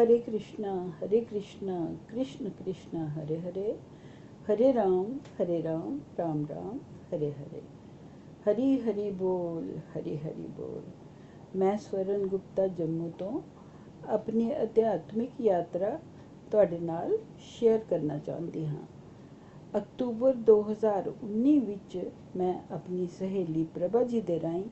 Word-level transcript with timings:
हरे 0.00 0.18
कृष्णा 0.18 0.72
हरे 1.00 1.20
कृष्णा 1.20 1.78
कृष्ण 2.10 2.48
कृष्ण 2.58 3.06
हरे 3.16 3.38
हरे 3.38 3.70
हरे 4.48 4.72
राम 4.72 5.04
हरे 5.38 5.60
राम 5.62 5.98
राम 6.18 6.44
राम 6.46 6.78
हरे 7.12 7.30
हरे 7.30 7.62
ਹਰੀ 8.46 8.80
ਹਰੀ 8.80 9.10
ਬੋਲ 9.10 9.70
ਹਰੀ 9.94 10.16
ਹਰੀ 10.16 10.46
ਬੋਲ 10.56 10.82
ਮੈਂ 11.56 11.76
ਸਵਰਨ 11.76 12.26
ਗੁਪਤਾ 12.26 12.66
ਜੰਮੂ 12.66 13.10
ਤੋਂ 13.18 13.40
ਆਪਣੀ 14.08 14.50
ਅਧਿਆਤਮਿਕ 14.62 15.40
ਯਾਤਰਾ 15.40 15.98
ਤੁਹਾਡੇ 16.50 16.78
ਨਾਲ 16.78 17.16
ਸ਼ੇਅਰ 17.38 17.78
ਕਰਨਾ 17.90 18.18
ਚਾਹੁੰਦੀ 18.18 18.66
ਹਾਂ 18.66 18.84
ਅਕਤੂਬਰ 19.74 20.36
2019 20.50 21.58
ਵਿੱਚ 21.60 21.98
ਮੈਂ 22.36 22.54
ਆਪਣੀ 22.72 23.06
ਸਹੇਲੀ 23.18 23.64
ਪ੍ਰਭਾ 23.74 24.02
ਜੀ 24.02 24.20
ਦੇ 24.20 24.40
ਰਾਹੀਂ 24.40 24.64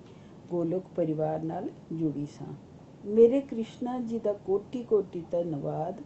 ਗੋਲੋਕ 0.50 0.84
ਪਰਿਵਾਰ 0.96 1.42
ਨਾਲ 1.42 1.68
ਜੁੜੀ 1.92 2.26
ਸਾਂ 2.26 2.54
ਮੇਰੇ 3.05 3.41
ਕ੍ਰਿਸ਼ਨਾ 3.41 3.99
ਜੀ 3.99 4.19
ਦਾ 4.19 4.33
ਕੋਟੀ 4.33 4.83
ਕੋਟੀ 4.83 5.23
ਧੰਨਵਾਦ। 5.31 6.01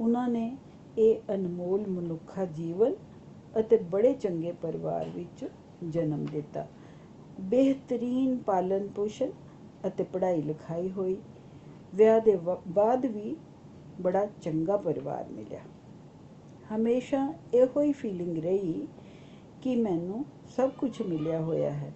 ਉਹਨਾਂ 0.00 0.28
ਨੇ 0.28 0.56
ਇਹ 0.98 1.34
ਅਨਮੋਲ 1.34 1.86
ਮਨੁੱਖਾ 1.86 2.44
ਜੀਵਨ 2.44 2.94
ਅਤੇ 3.60 3.76
ਬੜੇ 3.76 4.12
ਚੰਗੇ 4.12 4.52
ਪਰਿਵਾਰ 4.52 5.08
ਵਿੱਚ 5.08 5.44
ਜਨਮ 5.90 6.24
ਦਿੱਤਾ। 6.24 6.66
ਬਿਹਤਰੀਨ 7.40 8.36
ਪਾਲਣ 8.36 8.86
ਪੋਸ਼ਣ 8.86 9.30
ਅਤੇ 9.86 10.04
ਪੜ੍ਹਾਈ 10.04 10.42
ਲਿਖਾਈ 10.42 10.90
ਹੋਈ। 10.90 11.16
ਵਿਆਹ 11.94 12.20
ਦੇ 12.20 12.36
ਬਾਅਦ 12.68 13.06
ਵੀ 13.06 13.36
ਬੜਾ 14.00 14.26
ਚੰਗਾ 14.42 14.76
ਪਰਿਵਾਰ 14.76 15.24
ਮਿਲਿਆ। 15.30 15.60
ਹਮੇਸ਼ਾ 16.76 17.34
ਇਹੋ 17.54 17.82
ਹੀ 17.82 17.92
ਫੀਲਿੰਗ 17.92 18.38
ਰਹੀ 18.38 18.86
ਕਿ 19.62 19.76
ਮੈਨੂੰ 19.76 20.24
ਸਭ 20.56 20.70
ਕੁਝ 20.70 21.02
ਮਿਲਿਆ 21.02 21.40
ਹੋਇਆ 21.40 21.70
ਹੈ। 21.70 21.92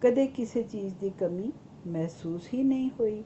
ਕਦੇ 0.00 0.26
ਕਿਸੇ 0.26 0.62
ਚੀਜ਼ 0.62 0.94
ਦੀ 0.94 1.10
ਕਮੀ 1.10 1.52
ਮਹਿਸੂਸ 1.86 2.48
ਹੀ 2.54 2.62
ਨਹੀਂ 2.62 2.90
ਹੋਈ। 3.00 3.22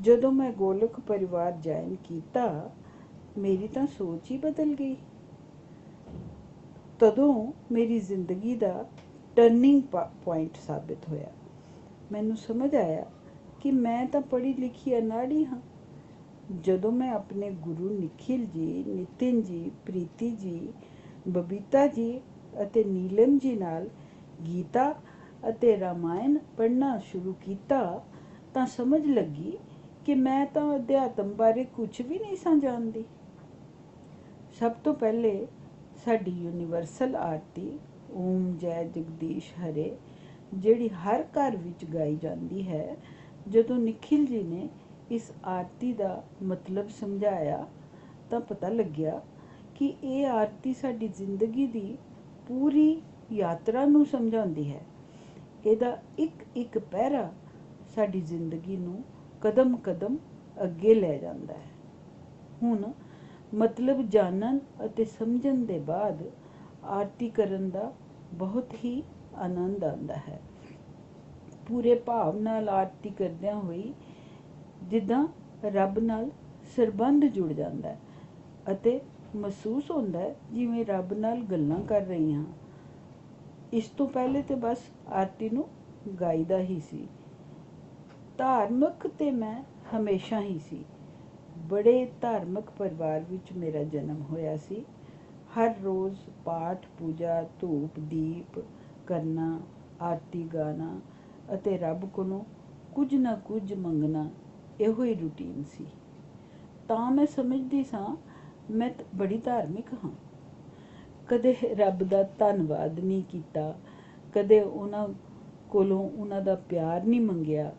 ਜਦੋਂ 0.00 0.32
ਮੈਂ 0.32 0.52
ਗੋਲਕ 0.52 1.00
ਪਰਿਵਾਰ 1.00 1.52
ਜੁਆਇਨ 1.52 1.96
ਕੀਤਾ, 2.04 2.70
ਮੇਰੀ 3.38 3.68
ਤਾਂ 3.68 3.86
ਸੋਚ 3.86 4.30
ਹੀ 4.30 4.38
ਬਦਲ 4.38 4.74
ਗਈ। 4.74 4.96
ਤਦੋਂ 7.00 7.52
ਮੇਰੀ 7.72 8.00
ਜ਼ਿੰਦਗੀ 8.00 8.54
ਦਾ 8.54 8.86
ਟਰਨਿੰਗ 9.36 9.82
ਪੁਆਇੰਟ 10.24 10.56
ਸਾਬਿਤ 10.66 11.08
ਹੋਇਆ। 11.08 11.30
ਮੈਨੂੰ 12.12 12.36
ਸਮਝ 12.36 12.74
ਆਇਆ 12.74 13.06
ਕਿ 13.60 13.70
ਮੈਂ 13.70 14.06
ਤਾਂ 14.06 14.20
ਪੜ੍ਹੀ 14.20 14.54
ਲਿਖੀ 14.54 14.98
ਅਨਾੜੀ 14.98 15.46
ਹਾਂ। 15.46 15.60
ਜਦੋਂ 16.62 16.92
ਮੈਂ 16.92 17.12
ਆਪਣੇ 17.12 17.50
ਗੁਰੂ 17.50 17.88
ਨikhil 17.88 18.46
ਜੀ, 18.46 18.84
ਨਿਤਿਨ 18.88 19.42
ਜੀ, 19.42 19.70
ਪ੍ਰੀਤੀ 19.86 20.30
ਜੀ, 20.30 20.72
ਬਬੀਤਾ 21.28 21.86
ਜੀ 21.86 22.20
ਅਤੇ 22.62 22.84
ਨੀਲਮ 22.84 23.38
ਜੀ 23.38 23.56
ਨਾਲ 23.56 23.88
ਗੀਤਾ 24.46 24.94
ਅਤੇ 25.48 25.80
ਰਾਮਾਇਣ 25.80 26.38
ਪੜ੍ਹਨਾ 26.56 26.98
ਸ਼ੁਰੂ 26.98 27.34
ਕੀਤਾ, 27.40 28.04
ਤਾਂ 28.54 28.66
ਸਮਝ 28.66 29.06
ਲੱਗੀ 29.06 29.58
ਕਿ 30.04 30.14
ਮੈਂ 30.14 30.46
ਤਾਂ 30.46 30.76
ਅਧਿਆਤਮ 30.76 31.32
ਬਾਰੇ 31.34 31.64
ਕੁਝ 31.64 32.02
ਵੀ 32.02 32.18
ਨਹੀਂ 32.18 32.36
ਸਾਂ 32.36 32.56
ਜਾਣਦੀ 32.56 33.04
ਸਭ 34.60 34.72
ਤੋਂ 34.72 34.94
ਪਹਿਲੇ 34.94 35.46
ਸਾਡੀ 36.04 36.30
ਯੂਨੀਵਰਸਲ 36.30 37.16
ਆਰਤੀ 37.16 37.78
ਓਮ, 38.14 38.56
ਜੈ, 38.56 38.84
ਜਗਦੀਸ਼, 38.84 39.52
ਹਰੇ, 39.54 39.96
ਜਿਹੜੀ 40.54 40.88
ਹਰ 40.88 41.22
ਘਰ 41.22 41.56
ਵਿੱਚ 41.56 41.84
ਗਾਈ 41.84 42.16
ਜਾਂਦੀ 42.16 42.68
ਹੈ, 42.68 42.96
ਜਦੋਂ 43.48 43.76
ਨikhil 43.76 44.26
ਜੀ 44.26 44.42
ਨੇ 44.42 44.68
ਇਸ 45.10 45.32
ਆਰਤੀ 45.44 45.92
ਦਾ 45.92 46.24
ਮਤਲਬ 46.42 46.88
ਸਮਝਾਇਆ, 46.88 47.66
ਤਾਂ 48.30 48.40
ਪਤਾ 48.40 48.68
ਲੱਗਿਆ 48.68 49.20
ਕਿ 49.74 49.94
ਇਹ 50.04 50.26
ਆਰਤੀ 50.26 50.74
ਸਾਡੀ 50.74 51.08
ਜ਼ਿੰਦਗੀ 51.08 51.66
ਦੀ 51.66 51.96
ਪੂਰੀ 52.48 53.02
ਯਾਤਰਾ 53.32 53.84
ਨੂੰ 53.84 54.06
ਸਮਝਾਉਂਦੀ 54.06 54.72
ਹੈ। 54.72 54.80
ਇਹਦਾ 55.66 56.02
ਇੱਕ 56.18 56.44
ਇੱਕ 56.56 56.78
ਪਹਿਰਾ 56.78 57.32
ਸਾਡੀ 57.94 58.20
ਜ਼ਿੰਦਗੀ 58.20 58.76
ਨੂੰ 58.76 59.02
ਕਦਮ 59.44 59.76
ਕਦਮ 59.76 60.16
ਅੱਗੇ 60.56 60.94
ਲੈ 60.94 61.16
ਜਾਂਦਾ 61.18 61.54
ਹੈ। 61.54 61.70
ਹੁਣ 62.62 62.84
ਮਤਲਬ 63.54 64.00
ਜਾਣਨ 64.08 64.58
ਅਤੇ 64.84 65.04
ਸਮਝਣ 65.04 65.64
ਦੇ 65.64 65.78
ਬਾਅਦ 65.78 66.22
ਆਰਤੀ 66.90 67.28
ਕਰਨ 67.30 67.68
ਦਾ 67.70 67.92
ਬਹੁਤ 68.34 68.74
ਹੀ 68.84 69.02
ਆਨੰਦ 69.36 69.84
ਆਉਂਦਾ 69.84 70.14
ਹੈ। 70.28 70.40
ਪੂਰੇ 71.66 71.94
ਭਾਵ 71.94 72.38
ਨਾਲ 72.40 72.68
ਆਰਤੀ 72.68 73.10
ਕਰਦਿਆਂ 73.10 73.54
ਹੋਈ 73.54 73.92
ਜਿੱਦਾਂ 74.90 75.26
ਰੱਬ 75.64 75.98
ਨਾਲ 75.98 76.30
ਸਰਬੰਧ 76.76 77.24
ਜੁੜ 77.24 77.52
ਜਾਂਦਾ 77.52 77.88
ਹੈ 77.88 77.98
ਅਤੇ 78.72 79.00
ਮਹਿਸੂਸ 79.36 79.90
ਹੁੰਦਾ 79.90 80.18
ਹੈ 80.18 80.34
ਜਿਵੇਂ 80.52 80.84
ਰੱਬ 80.84 81.12
ਨਾਲ 81.12 81.40
ਗੱਲਾਂ 81.42 81.80
ਕਰ 81.80 82.02
ਰਹੀ 82.02 82.32
ਹਾਂ 82.34 82.44
ਇਸ 83.72 83.88
ਤੋਂ 83.88 84.06
ਪਹਿਲੇ 84.08 84.42
ਤੇ 84.42 84.54
ਬਸ 84.54 84.90
ਆਰਤੀ 85.12 85.50
ਨੂੰ 85.50 85.64
ਗਾਈਦਾ 86.20 86.58
ਹੀ 86.58 86.80
ਸੀ। 86.80 87.06
ਧਾਰਮਿਕ 88.38 89.06
ਤੇ 89.06 89.30
ਮੈਂ 89.30 89.62
ਹਮੇਸ਼ਾ 89.96 90.40
ਹੀ 90.40 90.58
ਸੀ। 90.58 90.84
ਬੜੇ 91.58 92.08
ਧਾਰਮਿਕ 92.20 92.70
ਪਰਿਵਾਰ 92.70 93.20
ਵਿੱਚ 93.20 93.52
ਮੇਰਾ 93.52 93.82
ਜਨਮ 93.82 94.22
ਹੋਇਆ 94.22 94.56
ਸੀ। 94.56 94.84
ਹਰ 95.58 95.74
ਰੋਜ਼ 95.84 96.18
ਪਾਠ, 96.44 96.86
ਪੂਜਾ, 96.98 97.48
ਧੂਪ, 97.60 98.00
ਦੀਪ, 98.00 98.60
ਕਰਨਾ, 99.06 99.60
ਆਰਤੀ 100.00 100.42
ਗਾਣਾ 100.54 101.00
ਅਤੇ 101.54 101.78
ਰੱਬ 101.78 102.08
ਕੋਲੋਂ 102.08 102.44
ਕੁਝ 102.94 103.14
ਨਾ 103.14 103.34
ਕੁਝ 103.34 103.74
ਮੰਗਣਾ 103.74 104.30
ਇਹੋ 104.80 105.04
ਹੀ 105.04 105.14
ਰੁਟੀਨ 105.14 105.64
ਸੀ। 105.64 105.86
ਤਾਂ 106.88 107.10
ਮੈਂ 107.10 107.26
ਸਮਝਦੀ 107.26 107.84
ਸਾਂ, 107.84 108.16
ਮੈਂ 108.70 108.90
ਬੜੀ 109.16 109.38
ਧਾਰਮਿਕ 109.38 109.94
ਹਾਂ। 110.04 110.10
ਕਦੇ 111.28 111.56
ਰੱਬ 111.62 112.02
ਦਾ 112.02 112.22
ਧੰਨਵਾਦ 112.22 113.00
ਨਹੀਂ 113.00 113.22
ਕੀਤਾ, 113.22 113.74
ਕਦੇ 114.34 114.60
ਉਹਨਾਂ 114.60 115.08
ਕੋਲੋਂ 115.70 116.10
ਉਹਨਾਂ 116.10 116.42
ਦਾ 116.42 116.54
ਪਿਆਰ 116.54 117.04
ਨਹੀਂ 117.04 117.20
ਮੰਗਿਆ 117.20 117.72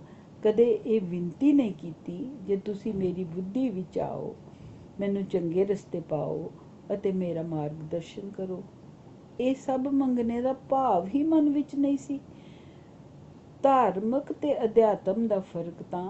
ਕਦੇ 0.45 0.63
ਇਹ 0.85 1.01
ਵਿੰਤੀ 1.01 1.51
ਨਹੀਂ 1.53 1.73
ਕੀਤੀ 1.73 2.17
ਜੇ 2.47 2.55
ਤੁਸੀਂ 2.57 2.93
ਮੇਰੀ 2.93 3.23
ਬੁੱਧੀ 3.25 3.67
ਵਿੱਚ 3.69 3.97
ਆਓ, 3.99 4.33
ਮੈਨੂੰ 4.99 5.23
ਚੰਗੇ 5.25 5.65
ਰਸਤੇ 5.65 5.99
ਪਾਓ 5.99 6.49
ਅਤੇ 6.93 7.11
ਮੇਰਾ 7.11 7.41
ਮਾਰਗਦਰਸ਼ਨ 7.43 8.29
ਕਰੋ। 8.29 8.61
ਇਹ 9.39 9.55
ਸਭ 9.55 9.87
ਮੰਗਣੇ 9.93 10.41
ਦਾ 10.41 10.53
ਭਾਵ 10.69 11.07
ਹੀ 11.07 11.23
ਮਨ 11.23 11.49
ਵਿੱਚ 11.49 11.75
ਨਹੀਂ 11.75 11.97
ਸੀ। 11.97 12.19
ਧਾਰਮਿਕ 13.63 14.31
ਤੇ 14.33 14.53
ਅਧਿਆਤਮ 14.63 15.27
ਦਾ 15.27 15.39
ਫ਼ਰਕ 15.51 15.81
ਤਾਂ 15.91 16.07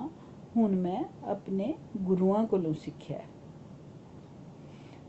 ਹੁਣ 0.57 0.75
ਮੈਂ 0.75 1.03
ਆਪਣੇ 1.25 1.73
ਗੁਰੂਆਂ 1.97 2.45
ਕੋਲੋਂ 2.47 2.73
ਸਿੱਖਿਆ 2.75 3.19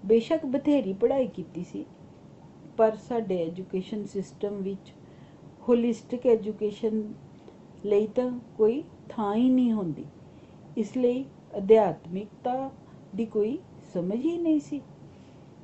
ਬੇਸ਼ੱਕ 0.04 0.46
ਬਥੇਰੀ 0.46 0.92
ਪੜ੍ਹਾਈ 0.92 1.26
ਕੀਤੀ 1.26 1.64
ਸੀ, 1.64 1.84
ਪਰ 2.76 2.96
ਸਾਡੇ 3.08 3.42
ਐਜੂਕੇਸ਼ਨ 3.42 4.04
ਸਿਸਟਮ 4.06 4.62
ਵਿੱਚ 4.62 4.92
ਹੋਲਿਸਟਿਕ 5.68 6.26
ਐਜੂਕੇਸ਼ਨ 6.26 7.02
ਲਈ 7.86 8.06
ਤਾਂ 8.06 8.30
ਕੋਈ 8.58 8.82
ਥਾਂ 9.08 9.34
ਹੀ 9.34 9.48
ਨਹੀਂ 9.50 9.72
ਹੁੰਦੀ। 9.72 10.04
ਇਸ 10.76 10.96
ਲਈ 10.96 11.24
ਅਧਿਆਤਮਿਕਤਾ 11.58 12.70
ਦੀ 13.16 13.26
ਕੋਈ 13.26 13.58
ਸਮਝ 13.94 14.24
ਹੀ 14.24 14.38
ਨਹੀਂ 14.38 14.60
ਸੀ। 14.60 14.80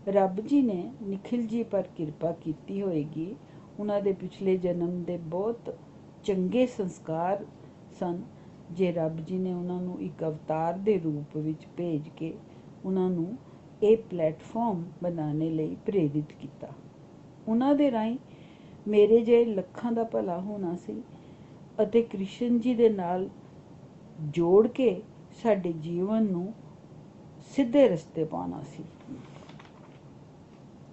ਰੱਬ 0.08 0.41
ਜੀ 0.41 0.62
ਨੇ 0.62 0.92
ਨikhil 1.03 1.47
ਜੀ 1.47 1.62
ਪਰ 1.62 1.82
ਕਿਰਪਾ 1.97 2.32
ਕੀਤੀ 2.32 2.82
ਹੋਏਗੀ। 2.82 3.34
ਉਹਨਾਂ 3.80 4.00
ਦੇ 4.00 4.12
ਪਿਛਲੇ 4.12 4.56
ਜਨਮ 4.56 5.03
ਦੇ 5.03 5.16
ਬਹੁਤ 5.16 5.75
ਚੰਗੇ 6.25 6.66
ਸੰਸਕਾਰ 6.66 7.44
ਸਨ। 8.00 8.22
ਜੇ 8.72 8.92
ਰੱਬ 8.92 9.16
ਜੀ 9.16 9.38
ਨੇ 9.38 9.53
ਉਹਨਾਂ 9.54 9.80
ਨੂੰ 9.80 10.00
ਇੱਕ 10.03 10.24
ਅਵਤਾਰ 10.24 10.74
ਦੇ 10.74 10.98
ਰੂਪ 10.98 11.36
ਵਿੱਚ 11.36 11.66
ਭੇਜ 11.77 12.09
ਕੇ 12.09 12.34
ਉਹਨਾਂ 12.84 13.10
ਨੂੰ 13.10 13.38
ਇਹ 13.83 13.97
ਪਲੇਟਫਾਰਮ 14.10 14.84
ਬਣਾਉਣੇ 15.03 15.50
ਲਈ 15.50 15.77
ਪ੍ਰੇਰਿਤ 15.86 16.33
ਕੀਤਾ। 16.41 16.68
ਉਹਨਾਂ 17.48 17.74
ਦੇ 17.74 17.91
ਰਾਹੀਂ 17.91 18.18
ਮੇਰੇ 18.88 19.21
ਜੇ 19.21 19.45
ਲੱਖਾਂ 19.45 19.92
ਦਾ 19.92 20.04
ਭਲਾ 20.04 20.41
ਹੋਣਾ 20.41 20.77
ਸੀ। 20.77 21.03
ਅਤੇ 21.83 22.03
ਕ੍ਰਿਸ਼ਨ 22.03 22.59
ਜੀ 22.59 22.74
ਦੇ 22.74 22.89
ਨਾਲ 22.89 23.28
ਜੋੜ 24.21 24.66
ਕੇ 24.69 25.03
ਸਾਡੇ 25.42 25.72
ਜੀਵਨ 25.72 26.22
ਨੂੰ 26.22 26.54
ਸਿੱਧੇ 27.57 27.89
ਰਸਤੇ 27.89 28.24
ਪਾਉਣਾ 28.24 28.63
ਸੀ। 28.63 28.84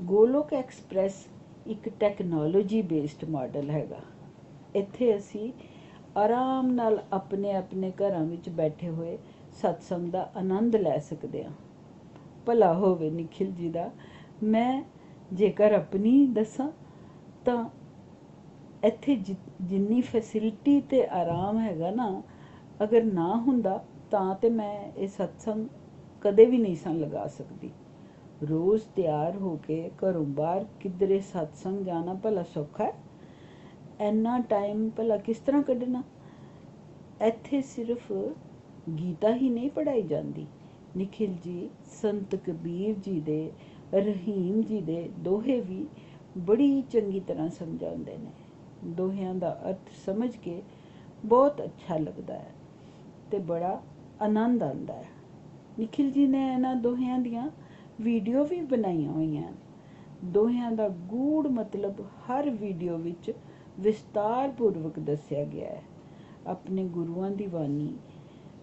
ਗੋਲੋਕ 0.01 0.53
ਐਕਸਪ੍ਰੈਸ 0.53 1.27
ਇੱਕ 1.67 1.89
ਟੈਕਨੋਲੋਜੀ 1.89 2.81
ਬੇਸਡ 2.81 3.29
ਮਾਡਲ 3.29 3.69
ਹੈਗਾ। 3.69 3.99
ਇੱਥੇ 4.75 5.17
ਅਸੀਂ 5.17 5.53
ਆਰਾਮ 6.17 6.71
ਨਾਲ 6.71 7.03
ਆਪਣੇ 7.13 7.53
ਆਪਣੇ 7.53 7.91
ਘਰਾਂ 7.91 8.25
ਵਿੱਚ 8.25 8.49
ਬੈਠੇ 8.49 8.89
ਹੋਏ 8.89 9.17
ਸਤਸੰਗ 9.53 10.11
ਦਾ 10.11 10.31
ਆਨੰਦ 10.35 10.75
ਲੈ 10.75 10.99
ਸਕਦੇ 10.99 11.43
ਹਾਂ। 11.43 11.51
ਭਲਾ 12.45 12.73
ਹੋਵੇ, 12.73 13.09
ਨikhil 13.09 13.51
ਜੀ 13.51 13.69
ਦਾ। 13.69 13.91
ਮੈਂ 14.43 14.83
ਜੇਕਰ 15.33 15.71
ਆਪਣੀ 15.71 16.25
ਦੱਸਾਂ 16.25 16.71
ਤਾਂ 17.45 17.69
ਇੱਥੇ 18.83 19.15
ਜਿੰਨੀ 19.61 20.01
ਫੈਸਿਲਿਟੀ 20.01 20.81
ਤੇ 20.81 21.05
ਆਰਾਮ 21.05 21.59
ਹੈਗਾ 21.59 21.91
ਨਾ, 21.91 22.21
ਅਗਰ 22.83 23.03
ਨਾ 23.03 23.35
ਹੁੰਦਾ 23.37 23.83
ਤਾਂ 24.11 24.35
ਤੇ 24.35 24.49
ਮੈਂ 24.49 24.91
ਇਹ 24.97 25.07
ਸਤਸੰਗ 25.07 25.67
ਕਦੇ 26.21 26.45
ਵੀ 26.45 26.57
ਨਹੀਂ 26.57 26.75
ਸਾਂ 26.75 26.93
ਲਗਾ 26.93 27.27
ਸਕਦੀ। 27.27 27.69
ਰੋਜ਼ 28.43 28.83
ਤਿਆਰ 28.95 29.35
ਹੋ 29.35 29.59
ਕੇ 29.67 29.91
ਘਰੋਂ 30.03 30.25
ਬਾਹਰ 30.25 30.65
ਕਿਧਰੇ 30.79 31.19
ਸਤਸੰਗ 31.19 31.85
ਜਾਣਾ 31.85 32.13
ਭਲਾ 32.13 32.43
ਸੌਖਾ 32.43 32.83
ਹੈ? 32.83 32.93
ਐਨਾ 33.99 34.39
ਟਾਈਮ 34.39 34.89
ਭਲਾ 34.89 35.17
ਕਿਸ 35.17 35.37
ਤਰ੍ਹਾਂ 35.37 35.63
ਕੱਢਣਾ? 35.63 36.03
ਇੱਥੇ 37.21 37.61
ਸਿਰਫ 37.61 38.11
ਗੀਤਾ 38.99 39.35
ਹੀ 39.35 39.49
ਨਹੀਂ 39.49 39.69
ਪੜਾਈ 39.69 40.01
ਜਾਂਦੀ। 40.01 40.45
ਨikhil 40.97 41.33
ਜੀ 41.43 41.69
ਸੰਤ 42.01 42.35
ਕਬੀਰ 42.35 42.95
ਜੀ 42.95 43.19
ਦੇ, 43.19 43.51
ਰਹੀਮ 43.93 44.61
ਜੀ 44.61 44.81
ਦੇ 44.81 45.09
ਦੋਹੇ 45.19 45.61
ਵੀ 45.61 45.85
ਬੜੀ 46.37 46.81
ਚੰਗੀ 46.81 47.19
ਤਰ੍ਹਾਂ 47.19 47.49
ਸਮਝਾਉਂਦੇ 47.49 48.17
ਨੇ। 48.17 48.31
ਦੋਹਿਆਂ 48.85 49.35
ਦਾ 49.35 49.59
ਅਰਥ 49.69 49.89
ਸਮਝ 50.05 50.35
ਕੇ 50.35 50.61
ਬਹੁਤ 51.25 51.61
ਅੱਛਾ 51.61 51.97
ਲੱਗਦਾ 51.97 52.33
ਹੈ 52.33 52.51
ਤੇ 53.31 53.39
ਬੜਾ 53.39 53.81
ਆਨੰਦ 54.21 54.63
ਆਉਂਦਾ 54.63 54.93
ਹੈ। 54.93 55.05
ਨikhil 55.79 56.11
ਜੀ 56.11 56.27
ਨੇ 56.27 56.53
ਇਹਨਾਂ 56.53 56.75
ਦੋਹਿਆਂ 56.75 57.19
ਦੀਆਂ 57.19 57.49
ਵੀਡੀਓ 58.01 58.43
ਵੀ 58.45 58.61
ਬਣਾਈਆਂ 58.61 59.11
ਹੋਈਆਂ 59.11 59.51
ਦੋਹਿਆਂ 60.23 60.71
ਦਾ 60.71 60.87
ਗੂੜ 60.89 61.47
ਮਤਲਬ 61.47 62.01
ਹਰ 62.01 62.49
ਵੀਡੀਓ 62.49 62.97
ਵਿੱਚ 62.97 63.31
ਵਿਸਤਾਰ 63.79 64.49
ਪੂਰਵਕ 64.49 64.99
ਦੱਸਿਆ 64.99 65.43
ਗਿਆ 65.43 65.69
ਹੈ। 65.69 65.81
ਆਪਣੇ 66.47 66.83
ਗੁਰੂਆਂ 66.83 67.31
ਦੀ 67.31 67.47
ਬਾਣੀ 67.47 67.95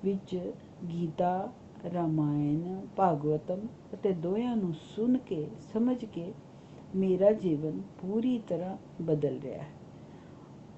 ਵਿੱਚ 0.05 0.53
ਗੀਤਾ, 0.93 1.49
ਰਾਮਾਇਣ, 1.95 2.81
ਭਾਗਵਤਮ 2.97 3.61
ਅਤੇ 3.95 4.13
ਦੋਹਾਂ 4.13 4.57
ਨੂੰ 4.57 4.75
ਸੁਣ 4.75 5.17
ਕੇ, 5.17 5.49
ਸਮਝ 5.73 6.05
ਕੇ 6.05 6.33
ਮੇਰਾ 6.97 7.33
ਜੀਵਨ 7.33 7.81
ਪੂਰੀ 8.01 8.39
ਤਰ੍ਹਾਂ 8.49 8.77
ਬਦਲ 9.03 9.39
ਰਿਹਾ 9.43 9.63
ਹੈ। 9.63 9.69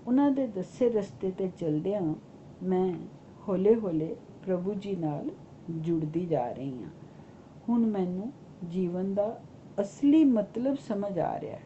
ਉਹਨਾਂ 0.08 0.30
ਦੇ 0.30 0.46
ਦੱਸੇ 0.46 0.88
ਰਸਤੇ 0.88 1.30
ਤੇ 1.30 1.50
ਚੱਲਦਿਆਂ 1.58 2.14
ਮੈਂ 2.62 2.94
ਹੌਲੇ-ਹੌਲੇ 3.48 4.16
ਪ੍ਰਭੂ 4.46 4.74
ਜੀ 4.74 4.96
ਨਾਲ 4.96 5.30
ਜੁੜਦੀ 5.70 6.26
ਜਾ 6.26 6.52
ਰਹੀ 6.52 6.82
ਹਾਂ। 6.82 6.90
ਹੁਣ 7.68 7.86
ਮੈਨੂੰ 7.86 8.32
ਜੀਵਨ 8.68 9.14
ਦਾ 9.14 9.40
ਅਸਲੀ 9.80 10.24
ਮਤਲਬ 10.24 10.76
ਸਮਝ 10.76 11.18
ਆ 11.18 11.40
ਰਿਹਾ 11.40 11.56
ਹੈ। 11.56 11.62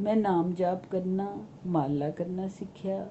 ਮੈਂ 0.00 0.16
ਨਾਮ 0.16 0.52
ਜਾਪ 0.52 0.86
ਕਰਨਾ, 0.90 1.36
ਮਾਲਾ 1.66 2.10
ਕਰਨਾ 2.10 2.48
ਸਿੱਖਿਆ, 2.48 3.08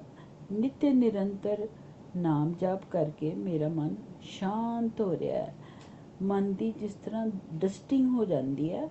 ਨਿਤ 0.52 0.84
ਨਿਰੰਤਰ 0.84 1.68
ਨਾਮ 2.16 2.54
ਜਾਪ 2.60 2.80
ਕਰਕੇ 2.90 3.34
ਮੇਰਾ 3.34 3.68
ਮਨ 3.68 3.96
ਸ਼ਾਂਤ 4.20 5.00
ਹੋ 5.00 5.18
ਰਿਹਾ 5.18 5.38
ਹੈ। 5.38 5.54
ਮਨ 6.22 6.54
ਦੀ 6.54 6.72
ਜਿਸ 6.72 6.94
ਤਰ੍ਹਾਂ 6.94 7.26
ਡਸਟਿੰਗ 7.54 8.14
ਹੋ 8.14 8.24
ਜਾਂਦੀ 8.24 8.72
ਹੈ, 8.72 8.88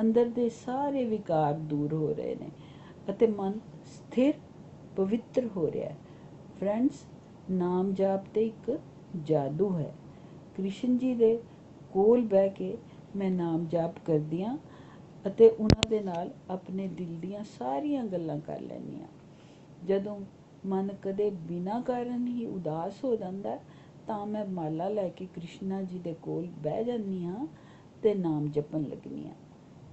ਅੰਦਰ 0.00 0.26
ਦੇ 0.26 0.48
ਸਾਰੇ 0.48 1.04
ਵਿਕਾਰ 1.04 1.54
ਦੂਰ 1.54 1.94
ਹੋ 1.94 2.14
ਰਹੇ 2.14 2.34
ਨੇ 2.34 2.48
ਅਤੇ 3.10 3.26
ਮਨ 3.26 3.77
ਸਥਿਰ, 3.88 4.34
ਪਵਿੱਤਰ 4.96 5.48
ਹੋ 5.56 5.70
ਰਿਹਾ 5.72 5.88
ਹੈ। 5.88 5.96
ਫਰੈਂਡਸ, 6.60 7.04
ਨਾਮ 7.50 7.92
ਜਾਪ 7.94 8.24
ਤੇ 8.34 8.46
ਇੱਕ 8.46 8.78
ਜਾਦੂ 9.24 9.70
ਹੈ। 9.78 9.92
ਕ੍ਰਿਸ਼ਨ 10.56 10.96
ਜੀ 10.98 11.14
ਦੇ 11.14 11.36
ਕੋਲ 11.92 12.22
ਬਹਿ 12.26 12.48
ਕੇ 12.50 12.76
ਮੈਂ 13.16 13.30
ਨਾਮ 13.30 13.66
ਜਾਪ 13.66 13.98
ਕਰਦੀ 14.06 14.42
ਹਾਂ 14.44 14.56
ਅਤੇ 15.24 15.48
ਉਹਨਾਂ 15.50 15.88
ਦੇ 15.88 16.00
ਨਾਲ 16.00 16.30
ਆਪਣੇ 16.50 16.88
ਦਿਲ 16.88 17.18
ਦੀਆਂ 17.20 17.44
ਸਾਰੀਆਂ 17.50 18.04
ਗੱਲਾਂ 18.04 18.38
ਕਰ 18.40 18.60
ਲੈਂਦੀ 18.60 19.00
ਹਾਂ। 19.00 19.08
ਜਦੋਂ 19.86 20.18
ਮਨ 20.66 20.88
ਕਦੇ 21.02 21.30
ਬਿਨਾਂ 21.42 21.80
ਕਾਰਨ 21.82 22.26
ਹੀ 22.26 22.46
ਉਦਾਸ 22.46 23.02
ਹੋ 23.04 23.14
ਜਾਂਦਾ 23.16 23.58
ਤਾਂ 24.06 24.24
ਮੈਂ 24.26 24.44
ਮਾਲਾ 24.46 24.88
ਲੈ 24.88 25.08
ਕੇ 25.08 25.26
ਕ੍ਰਿਸ਼ਨਾ 25.26 25.82
ਜੀ 25.82 25.98
ਦੇ 25.98 26.14
ਕੋਲ 26.22 26.46
ਬਹਿ 26.58 26.84
ਜਾਂਦੀ 26.84 27.24
ਹਾਂ 27.24 27.46
ਤੇ 28.02 28.14
ਨਾਮ 28.14 28.48
ਜਪਣ 28.48 28.82
ਲੱਗਨੀ 28.82 29.28
ਆ 29.28 29.32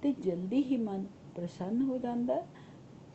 ਤੇ 0.04 0.12
ਜਲਦੀ 0.20 0.64
ਹੀ 0.64 0.78
ਮਨ 0.78 1.06
ਪ੍ਰਸੰਨ 1.36 1.82
ਹੋ 1.82 1.98
ਜਾਂਦਾ 1.98 2.42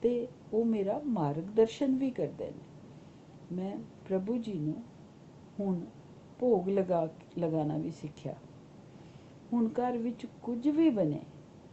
ਤੇ 0.03 0.29
ਉਹ 0.53 0.65
ਮੇਰਾ 0.65 1.01
ਮਾਰਗਦਰਸ਼ਨ 1.07 1.97
ਵੀ 1.97 2.11
ਕਰਦੇ 2.11 2.51
ਨੇ। 2.51 3.55
ਮੈਂ 3.55 3.77
ਪ੍ਰਭੂ 4.09 4.37
ਜੀ 4.37 4.53
ਨੂੰ 4.53 4.83
ਹੁਣ 5.61 5.81
ਭੋਗ 6.39 6.69
ਲਗਾ 6.69 7.09
ਲਗਾਣਾ 7.39 7.77
ਵੀ 7.77 7.91
ਸਿੱਖਿਆ। 7.91 8.35
ਹੁਣ 9.53 9.69
ਘਰ 9.69 9.99
ਵਿੱਚ 9.99 10.27
ਕੁਝ 10.43 10.69
ਵੀ 10.69 10.91
ਬਣੇ 10.91 11.21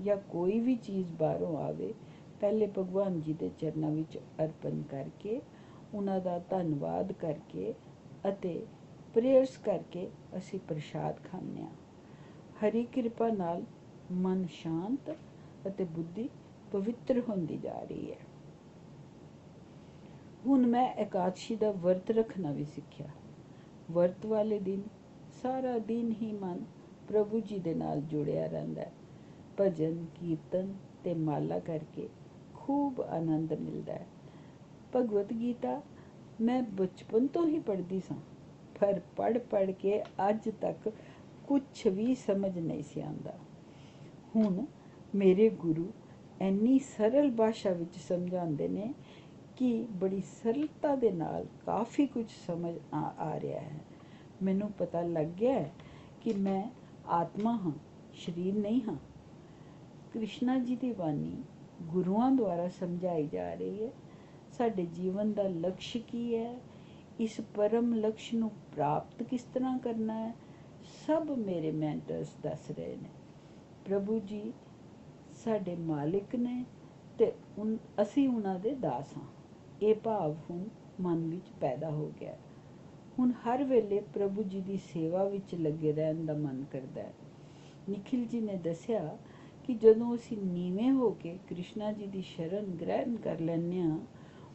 ਜਾਂ 0.02 0.18
ਕੋਈ 0.18 0.60
ਵੀ 0.60 0.76
ਚੀਜ਼ 0.76 1.12
ਬਾਹਰੋਂ 1.12 1.58
ਆਵੇ, 1.58 1.94
ਪਹਿਲੇ 2.40 2.68
ਭਗਵਾਨ 2.68 3.22
ਜੀ 3.22 3.34
ਦੇ 3.34 3.50
ਚਰਨਾਂ 3.60 3.92
ਵਿੱਚ 3.92 4.18
ਅਰਪਣ 4.18 4.82
ਕਰਕੇ, 4.82 5.42
ਉਹਨਾਂ 5.94 6.20
ਦਾ 6.20 6.40
ਧੰਨਵਾਦ 6.40 7.12
ਕਰਕੇ 7.12 7.74
ਅਤੇ 8.30 8.66
ਪ੍ਰੇਅਰਸ 9.14 9.58
ਕਰਕੇ 9.58 10.10
ਅਸੀਂ 10.38 10.60
ਪ੍ਰਸ਼ਾਦ 10.60 11.16
ਖਾਂਦੇ 11.24 11.62
ਹਾਂ। 11.62 11.70
ਹਰੀ 12.62 12.84
ਕਿਰਪਾ 12.84 13.30
ਨਾਲ 13.30 13.64
ਮਨ 14.12 14.46
ਸ਼ਾਂਤ 14.52 15.16
ਅਤੇ 15.68 15.84
ਬੁੱਧੀ 15.84 16.30
ਪਵਿੱਤਰ 16.72 17.20
ਹੁੰਦੀ 17.20 17.58
ਜਾ 17.58 17.80
ਰਹੀ 17.82 18.12
ਹੈ। 18.12 18.18
ਹੁਣ 20.46 20.66
ਮੈਂ 20.68 20.94
ਇਕਾਦਸ਼ੀ 20.96 21.56
ਦਾ 21.56 21.72
ਵਰਤ 21.72 22.12
ਰੱਖਣਾ 22.12 22.52
ਵੀ 22.52 22.66
ਸਿੱਖਿਆ। 22.66 23.08
ਵਰਤ 23.92 24.26
ਵਾਲੇ 24.26 24.60
ਦਿਨ 24.60 24.82
ਸਾਰਾ 25.42 25.78
ਦਿਨ 25.80 26.12
ਹੀ 26.22 26.32
ਮਨ 26.32 26.64
ਪ੍ਰਭੂ 27.08 27.40
ਜੀ 27.40 27.60
ਦੇ 27.60 27.74
ਨਾਲ 27.74 28.02
ਜੁੜਿਆ 28.02 28.46
ਰਹਿੰਦਾ 28.48 28.82
ਹੈ। 28.82 28.92
ਭਜਨ, 29.60 30.06
ਕੀਰਤਨ 30.16 30.74
ਤੇ 31.04 31.14
ਮਾਲਾ 31.14 31.60
ਕਰਕੇ 31.60 32.08
ਖੂਬ 32.56 33.02
ਆਨੰਦ 33.02 33.54
ਮਿਲਦਾ 33.54 33.94
ਹੈ। 33.94 34.06
ਭਗਵਤ 34.96 35.34
ਗੀਤਾ 35.34 35.82
ਮੈਂ 36.42 36.62
ਬਚਪਨ 36.64 37.28
ਤੋਂ 37.28 37.46
ਹੀ 37.48 37.60
ਪੜ੍ਹਦੀ 37.60 38.00
ਸਾਂ, 38.00 38.18
ਪਰ 38.80 39.00
ਪੜ 39.16 39.38
ਪੜ 39.38 39.72
ਕੇ 39.72 40.02
ਅੱਜ 40.30 40.50
ਤੱਕ 40.62 40.92
ਕੁਝ 41.48 41.88
ਵੀ 41.88 42.16
ਸਮਝ 42.16 42.58
ਨਹੀਂ 42.60 42.84
ਸੀ 42.84 43.02
ਆਂਦਾ 43.02 43.34
ਹੁਣ 44.36 44.66
ਮੇਰੇ 45.16 45.50
ਗੁਰੂ 45.50 45.92
ਐਨੀ 46.42 46.80
ਸਰਲ 46.80 47.32
ਭਾਸ਼ਾ 47.32 47.72
ਵਿੱਚ 47.72 47.96
ਸਮਝਾਉਂਦੇ 47.98 48.68
ਨੇ 48.68 48.94
ਕਿ 49.56 49.88
ਬੜੀ 49.92 50.22
ਸਰਲਤਾ 50.22 50.96
ਦੇ 50.96 51.12
ਨਾਲ 51.12 51.46
ਕਾਫੀ 51.66 52.06
ਕੁਝ 52.08 52.26
ਸਮਝ 52.48 52.76
ਆ 52.94 53.14
ਆ 53.20 53.40
ਰਿਹਾ 53.40 53.62
ਹੈ। 53.62 53.80
ਮੈਨੂੰ 54.44 54.72
ਪਤਾ 54.72 55.02
ਲੱਗ 55.02 55.26
ਗਿਆ 55.26 55.64
ਕਿ 56.22 56.34
ਮੈਂ 56.34 56.64
ਆਤਮਾ 57.08 57.52
ਹਾਂ, 57.52 57.72
ਸਰੀਰ 58.14 58.56
ਨਹੀਂ 58.56 58.82
ਹਾਂ। 58.82 58.96
ਕ੍ਰਿਸ਼ਨਾ 60.14 60.58
ਜੀ 60.60 60.76
ਦੀ 60.76 60.92
ਬਾਣੀ 60.94 61.44
ਗੁਰੂਆਂ 61.82 62.32
ਦੁਆਰਾ 62.32 62.68
ਸਮਝਾਈ 62.70 63.28
ਜਾ 63.28 63.54
ਰਹੀ 63.54 63.84
ਹੈ, 63.84 63.92
ਸਾਡੇ 64.58 64.86
ਜੀਵਨ 64.86 65.34
ਦਾ 65.34 65.44
ਲਕਸ਼ 65.44 65.98
ਕੀ 65.98 66.36
ਹੈ, 66.36 66.60
ਇਸ 67.20 67.42
ਪਰਮ 67.56 67.94
ਲਕਸ਼ 67.94 68.34
ਨੂੰ 68.34 68.50
ਪ੍ਰਾਪਤ 68.50 69.24
ਕਿਸ 69.24 69.44
ਤਰ੍ਹਾਂ 69.44 69.80
ਕਰਨਾ 69.80 70.28
ਹੈ, 70.28 70.36
ਸਭ 71.08 71.32
ਮੇਰੇ 71.32 71.72
ਮੈਂਟਰਸ 71.72 72.36
ਦੱਸ 72.44 72.72
ਰਹੇ 72.72 72.96
ਨੇ। 72.96 73.10
ਪ੍ਰਭੂ 73.86 74.20
ਜੀ 74.20 74.54
ਸਾਡੇ 75.44 75.76
ਮਾਲਿਕ 75.76 76.36
ਨੇ 76.36 76.64
ਤੇ 77.20 77.32
ਅਸੀਂ 78.02 78.28
ਉਹਨਾਂ 78.30 78.60
ਦੇ 78.60 78.74
ਦਾਸ 78.76 79.18
ਹਾਂ। 79.18 79.26
ਇਹ 79.82 79.96
ਭਾਵ 79.96 80.36
ਹੁਣ 80.50 80.64
ਮਨ 81.02 81.30
ਵਿੱਚ 81.30 81.50
ਪੈਦਾ 81.62 81.90
ਹੋ 81.92 82.12
ਗਿਆ 82.22 82.36
ਹੁਣ 83.20 83.32
ਹਰ 83.46 83.64
ਵੇਲੇ 83.64 84.00
ਪ੍ਰਭੂ 84.14 84.44
ਜੀ 84.44 84.62
ਦੀ 84.62 84.78
ਸੇਵਾ 84.78 85.24
ਵਿੱਚ 85.24 85.56
ਲੱਗੇ 85.56 85.92
ਰਹਿਣ 85.94 86.26
ਦਾ 86.26 86.34
ਮਨ 86.34 86.64
ਕਰਦਾ 86.72 87.02
ਹੈ। 87.02 87.14
ਨikhil 87.90 88.26
ਜੀ 88.26 88.40
ਨੇ 88.42 88.56
ਦੱਸਿਆ 88.58 89.18
ਕਿ 89.64 89.74
ਜਦੋਂ 89.74 90.14
ਅਸੀਂ 90.16 90.38
ਨੀਵੇਂ 90.38 90.92
ਹੋ 90.92 91.10
ਕੇ 91.12 91.38
ਕ੍ਰਿਸ਼ਨਾ 91.50 91.92
ਜੀ 91.94 92.08
ਦੀ 92.08 92.22
ਸ਼ਰਨ 92.22 92.76
ਗ੍ਰਹਿਣ 92.76 93.16
ਕਰ 93.16 93.40
ਲੈਂਦੇ 93.40 93.82
ਆ 93.82 93.98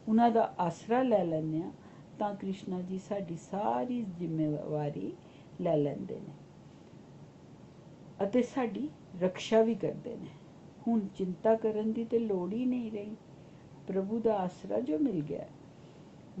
ਉਹਨਾਂ 0.07 0.29
ਦਾ 0.31 0.53
ਆਸਰਾ 0.59 1.01
ਲੈ 1.03 1.23
ਲੈਂਦੇ 1.23 1.61
ਆ 1.61 1.71
ਤਾਂ 2.19 2.33
ਕ੍ਰਿਸ਼ਨਾ 2.35 2.81
ਜੀ 2.81 2.97
ਸਾਡੀ 2.99 3.35
ਸਾਰੀ 3.41 4.01
ਜ਼ਿੰਮੇਵਾਰੀ 4.17 5.11
ਲੈ 5.61 5.75
ਲੈਂਦੇ 5.77 6.19
ਨੇ 6.19 6.33
ਅਤੇ 8.23 8.41
ਸਾਡੀ 8.43 8.89
ਰੱਖਿਆ 9.21 9.61
ਵੀ 9.61 9.75
ਕਰਦੇ 9.75 10.15
ਨੇ। 10.15 10.29
ਹੁਣ 10.87 10.99
ਚਿੰਤਾ 11.15 11.55
ਕਰਨ 11.55 11.91
ਦੀ 11.91 12.03
ਤੇ 12.05 12.19
ਲੋੜ 12.19 12.53
ਹੀ 12.53 12.65
ਨਹੀਂ 12.65 12.91
ਰਹੀ। 12.91 13.15
ਪ੍ਰਭੂ 13.87 14.19
ਦਾ 14.19 14.37
ਆਸਰਾ 14.37 14.79
ਜੋ 14.79 14.97
ਮਿਲ 14.99 15.21
ਗਿਆ। 15.21 15.45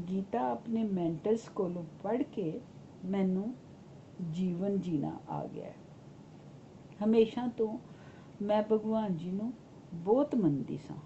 ਗੀਤਾ 0.09 0.39
ਆਪਣੇ 0.51 0.83
ਮੈਂਟਰਸ 0.83 1.47
ਕੋਲੋਂ 1.49 1.83
ਪੜ੍ਹ 2.03 2.23
ਕੇ 2.23 2.59
ਮੈਨੂੰ 3.05 3.53
ਜੀਵਨ 4.31 4.79
ਜੀਣਾ 4.79 5.17
ਆ 5.29 5.45
ਗਿਆ। 5.47 5.71
ਹਮੇਸ਼ਾ 7.05 7.47
ਤੋਂ 7.47 7.77
ਮੈਂ 8.41 8.61
ਭਗਵਾਨ 8.71 9.15
ਜੀ 9.15 9.31
ਨੂੰ 9.31 9.51
ਬਹੁਤ 9.93 10.35
ਮੰਨਦੀ 10.35 10.77
ਸਾਂ, 10.77 10.97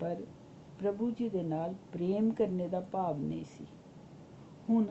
ਪਰ 0.00 0.22
ਪ੍ਰਭੂ 0.78 1.10
ਜੀ 1.10 1.28
ਦੇ 1.28 1.42
ਨਾਲ 1.42 1.74
ਪ੍ਰੇਮ 1.92 2.30
ਕਰਨੇ 2.30 2.68
ਦਾ 2.68 2.80
ਭਾਵ 2.82 3.18
ਨਹੀਂ 3.18 3.44
ਸੀ। 3.58 3.66
ਹੁਣ 4.70 4.84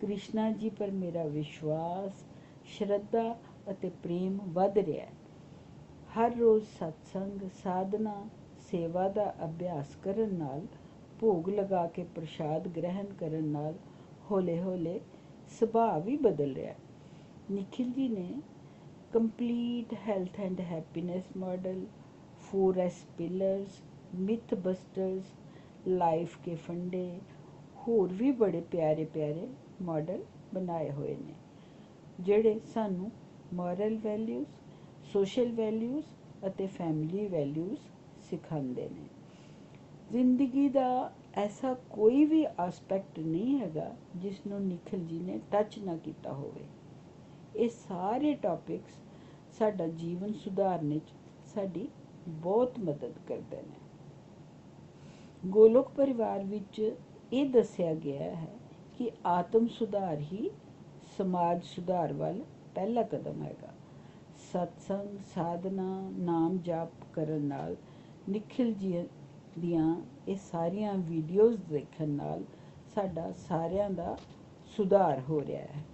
ਕ੍ਰਿਸ਼ਨਾ 0.00 0.50
ਜੀ 0.50 0.68
ਪਰ 0.70 0.90
ਮੇਰਾ 0.90 1.24
ਵਿਸ਼ਵਾਸ, 1.24 2.24
ਸ਼ਰਧਾ 2.66 3.36
ਅਤੇ 3.70 3.90
ਪ੍ਰੇਮ 4.02 4.38
ਵੱਧ 4.44 4.78
ਰਿਹਾ 4.78 5.06
ਹੈ। 5.06 5.12
ਹਰ 6.08 6.34
ਰੋਜ਼ 6.36 6.64
ਸਤਸੰਗ, 6.68 7.40
ਸਾਧਨਾ, 7.54 8.14
ਸੇਵਾ 8.70 9.08
ਦਾ 9.08 9.32
ਅਭਿਆਸ 9.44 9.96
ਕਰਨ 9.96 10.34
ਨਾਲ, 10.34 10.60
ਭੋਗ 11.20 11.48
ਲਗਾ 11.48 11.86
ਕੇ 11.86 12.04
ਪ੍ਰਸ਼ਾਦ 12.14 12.68
ਗ੍ਰਹਿਣ 12.68 13.12
ਕਰਨ 13.12 13.44
ਨਾਲ 13.44 13.74
ਹੌਲੇ-ਹੌਲੇ 14.30 15.00
ਸੁਭਾਅ 15.50 16.00
ਵੀ 16.00 16.16
ਬਦਲ 16.16 16.54
ਰਿਹਾ 16.54 16.72
ਹੈ। 16.72 16.76
ਨikhil 17.52 17.92
ji 17.92 18.08
ਨੇ 18.10 18.28
complete 19.12 19.94
health 20.08 20.40
and 20.40 20.60
happiness 20.60 21.36
model 21.36 21.84
4S 22.46 23.04
pillars 23.18 23.80
myth 24.16 24.54
busters 24.54 25.32
life 25.88 26.36
ਕੇ 26.44 26.54
ਫੰਡੇ 26.56 27.08
ਹੋਰ 27.78 28.12
ਵੀ 28.12 28.30
ਬੜੇ 28.32 28.60
ਪਿਆਰੇ 28.70 29.04
ਪਿਆਰੇ 29.04 29.48
ਮਾਡਲ 29.82 30.22
ਬਣਾਏ 30.54 30.90
ਹੋਏ 30.90 31.16
ਨੇ, 31.16 31.34
ਜਿਹੜੇ 32.20 32.60
ਸਾਨੂੰ 32.74 33.10
ਮੋਰਲ 33.54 33.96
ਵੈਲਿਊਜ਼ 33.96 34.46
ਸੋਸ਼ਲ 35.12 35.52
ਵੈਲਿਊਜ਼ 35.52 36.04
ਅਤੇ 36.46 36.66
ਫੈਮਿਲੀ 36.66 37.26
ਵੈਲਿਊਜ਼ 37.26 37.78
ਸਿਖਾਉਂਦੇ 38.30 38.88
ਨੇ। 38.88 39.06
ਜ਼ਿੰਦਗੀ 40.12 40.68
ਦਾ 40.68 41.12
ਐਸਾ 41.34 41.74
ਕੋਈ 41.90 42.24
ਵੀ 42.24 42.44
ਐਸਪੈਕਟ 42.44 43.18
ਨਹੀਂ 43.18 43.58
ਹੈਗਾ 43.60 43.94
ਜਿਸ 44.16 44.40
ਨੂੰ 44.46 44.60
ਨikhil 44.60 45.00
ji 45.10 45.20
ਨੇ 45.22 45.40
ਟੱਚ 45.50 45.78
ਨਾ 45.78 45.96
ਕੀਤਾ 45.96 46.32
ਹੋਵੇ। 46.32 46.64
ਇਹ 47.56 47.68
ਸਾਰੇ 47.68 48.34
ਟੌਪਿਕਸ 48.34 48.98
ਸਾਡਾ 49.58 49.86
ਜੀਵਨ 49.86 50.32
ਸੁਧਾਰਨੇ 50.32 50.98
'ਚ 50.98 51.12
ਸਾਡੀ 51.54 51.88
ਬਹੁਤ 52.28 52.78
ਮਦਦ 52.78 53.12
ਕਰਦੇ 53.26 53.56
ਨੇ। 53.56 53.78
ਗੋਲੋਕ 55.46 55.88
ਪਰਿਵਾਰ 55.88 56.44
ਵਿੱਚ 56.44 56.96
ਇਹ 57.32 57.46
ਦੱਸਿਆ 57.46 57.94
ਗਿਆ 57.94 58.34
ਹੈ 58.36 58.52
ਕਿ 58.98 59.10
ਆਤਮ 59.26 59.66
ਸੁਧਾਰ 59.66 60.20
ਹੀ 60.32 60.50
ਸਮਾਜ 61.18 61.64
ਸੁਧਾਰ 61.64 62.12
ਵੱਲ 62.12 62.42
ਪਹਿਲਾ 62.74 63.02
ਕਦਮ 63.02 63.42
ਹੈਗਾ। 63.42 63.77
ਸਤਸੰਗ, 64.52 65.18
ਸਾਧਨਾ, 65.34 66.10
ਨਾਮ 66.18 66.58
ਜਾਪ 66.58 66.90
ਕਰਨ 67.12 67.42
ਨਾਲ 67.42 67.76
ਨikhil 68.30 68.70
ji 68.70 69.04
ਦੀਆਂ 69.58 69.96
ਇਹ 70.28 70.36
ਸਾਰੀਆਂ 70.36 70.94
ਵੀਡੀਓਜ਼ 70.94 71.60
ਦੇਖਣ 71.68 72.08
ਨਾਲ 72.08 72.44
ਸਾਡਾ 72.94 73.32
ਸਾਰਿਆਂ 73.32 73.90
ਦਾ 73.90 74.16
ਸੁਧਾਰ 74.76 75.20
ਹੋ 75.20 75.40
ਰਿਹਾ 75.46 75.60
ਹੈ। 75.60 75.84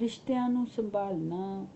ਰਿਸ਼ਤਿਆਂ 0.00 0.48
ਨੂੰ 0.48 0.66
ਸੰਭਾਲਣਾ, 0.66 1.66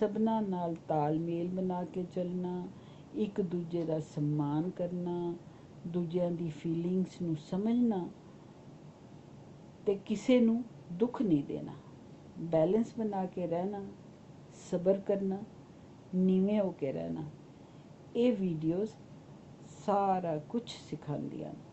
ਸਭਨਾ 0.00 0.40
ਨਾਲ 0.40 0.74
ਤਾਲਮੇਲ 0.88 1.48
ਬਣਾ 1.48 1.84
ਕੇ 1.84 2.04
ਚੱਲਣਾ, 2.04 2.66
ਇੱਕ 3.14 3.40
ਦੂਜੇ 3.40 3.84
ਦਾ 3.84 4.00
ਸਨਮਾਨ 4.00 4.70
ਕਰਨਾ, 4.70 5.34
ਦੂਜਿਆਂ 5.86 6.30
ਦੀ 6.30 6.48
ਫੀਲਿੰਗਸ 6.50 7.22
ਨੂੰ 7.22 7.36
ਸਮਝਣਾ 7.36 8.08
ਤੇ 9.86 9.94
ਕਿਸੇ 9.94 10.40
ਨੂੰ 10.40 10.64
ਦੁੱਖ 10.92 11.22
ਨਹੀਂ 11.22 11.44
ਦੇਣਾ। 11.44 11.72
ਬੈਲੈਂਸ 12.38 12.94
ਬਣਾ 12.98 13.26
ਕੇ 13.26 13.46
ਰਹਿਣਾ 13.46 13.84
ਸਬਰ 14.70 15.00
ਕਰਨਾ, 15.00 15.38
ਨੀਵੇਂ 16.14 16.60
ਹੋ 16.60 16.70
ਕੇ 16.70 16.92
ਰਹਿਣਾ। 16.92 17.24
ਇਹ 18.16 18.32
ਵੀਡੀਓਜ਼ 18.32 18.90
ਸਾਰਾ 19.86 20.38
ਕੁਝ 20.38 20.62
ਸਿਖਾਉਂਦੀਆਂ 20.90 21.48
ਨੇ। 21.48 21.72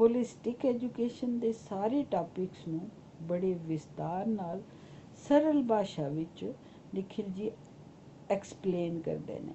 ਹੋਲਿਸਟਿਕ 0.00 0.66
ਐਜੂਕੇਸ਼ਨ 0.66 1.38
ਦੇ 1.38 1.52
ਸਾਰੇ 1.52 2.02
ਟਾਪਿਕਸ 2.02 2.68
ਨੂੰ 2.68 2.88
ਬੜੇ 3.22 3.54
ਵਿਸਤਾਰ 3.54 4.26
ਨਾਲ, 4.26 4.62
ਸਰਲ 5.28 5.62
ਭਾਸ਼ਾ 5.62 6.08
ਵਿੱਚ 6.08 6.52
ਨikhil 6.94 7.30
ji 7.38 7.50
ਐਕਸਪਲੇਨ 8.30 9.00
ਕਰਦੇ 9.00 9.40
ਨੇ। 9.40 9.52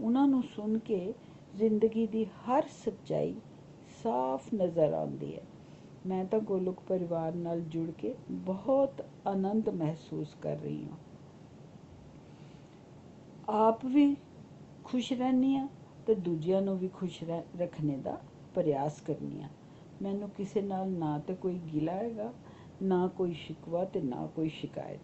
ਉਹਨਾਂ 0.00 0.28
ਨੂੰ 0.28 0.42
ਸੁਣ 0.42 0.78
ਕੇ 0.78 1.14
ਜ਼ਿੰਦਗੀ 1.56 2.06
ਦੀ 2.06 2.24
ਹਰ 2.24 2.62
ਸੱਚਾਈ 2.84 3.34
ਸਾਫ਼ 4.02 4.54
ਨਜ਼ਰ 4.54 4.92
ਆਉਂਦੀ 4.92 5.36
ਹੈ। 5.36 5.42
ਮੈਂ 6.06 6.24
ਤਾਂ 6.24 6.40
ਗੋਲੁਕ 6.40 6.80
ਪਰਿਵਾਰ 6.88 7.34
ਨਾਲ 7.34 7.60
ਜੁੜ 7.60 7.90
ਕੇ 7.90 8.14
ਬਹੁਤ 8.30 9.04
ਆਨੰਦ 9.26 9.68
ਮਹਿਸੂਸ 9.68 10.34
ਕਰ 10.42 10.56
ਰਹੀ 10.56 10.84
ਹਾਂ। 10.84 10.96
ਆਪ 13.48 13.84
ਵੀ 13.84 14.14
ਖੁਸ਼ 14.84 15.12
ਰਹਿੰਦੀ 15.12 15.54
ਆ 15.56 15.66
ਤੇ 16.06 16.14
ਦੂਜਿਆਂ 16.14 16.60
ਨੂੰ 16.62 16.76
ਵੀ 16.78 16.88
ਖੁਸ਼ 16.88 17.22
ਰੱਖਣੇ 17.58 17.96
ਦਾ 17.96 18.16
ਪ੍ਰਯਾਸ 18.54 19.00
ਕਰਨੀ 19.00 19.42
ਆ 19.42 19.48
ਮੈਨੂੰ 20.02 20.28
ਕਿਸੇ 20.30 20.62
ਨਾਲ 20.62 20.88
ਨਾ 20.88 21.18
ਤੇ 21.18 21.34
ਕੋਈ 21.34 21.54
ਗਿਲਾ 21.72 21.92
ਹੈਗਾ, 21.92 22.32
ਨਾ 22.82 23.06
ਕੋਈ 23.08 23.32
ਸ਼ਿਕਵਾ 23.34 23.84
ਤੇ 23.84 24.00
ਨਾ 24.00 24.26
ਕੋਈ 24.26 24.48
ਸ਼ਿਕਾਇਤ। 24.48 25.00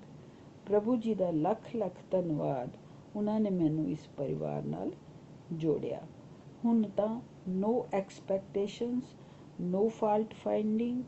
ਪ੍ਰਭੂ 0.66 0.96
ਜੀ 0.96 1.14
ਦਾ 1.14 1.30
ਲੱਖ 1.30 1.74
ਲੱਖ 1.76 2.00
ਧੰਨਵਾਦ। 2.10 2.76
ਉਹਨਾਂ 3.16 3.38
ਨੇ 3.40 3.50
ਮੈਨੂੰ 3.50 3.88
ਇਸ 3.90 4.06
ਪਰਿਵਾਰ 4.16 4.62
ਨਾਲ 4.64 4.90
ਜੋੜਿਆ। 5.52 6.00
ਹੁਣ 6.64 6.82
ਤਾਂ 6.96 7.20
no 7.48 7.86
expectations 7.94 9.14
no 9.60 9.88
fault 9.88 10.34
finding 10.34 11.02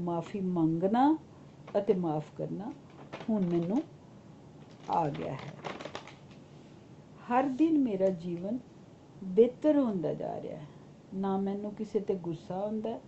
ਮਾਫੀ 0.00 0.40
ਮੰਗਣਾ 0.40 1.16
ਅਤੇ 1.78 1.94
ਮਾਫ 1.94 2.34
ਕਰਨਾ 2.36 2.72
ਹੁਣ 3.30 3.46
ਮੈਨੂੰ 3.46 3.82
ਆ 4.90 5.08
ਗਿਆ 5.08 5.32
ਹੈ। 5.32 5.52
ਹਰ 7.30 7.48
ਦਿਨ 7.48 7.78
ਮੇਰਾ 7.78 8.08
ਜੀਵਨ 8.08 8.58
ਬਿਹਤਰ 9.24 9.78
ਹੁੰਦਾ 9.78 10.14
ਜਾ 10.14 10.40
ਰਿਹਾ 10.42 10.56
ਹੈ। 10.56 10.66
ਨਾ 11.14 11.36
ਮੈਨੂੰ 11.38 11.72
ਕਿਸੇ 11.74 12.00
ਤੇ 12.00 12.14
ਗੁੱਸਾ 12.14 12.66
ਹੁੰਦਾ, 12.66 12.98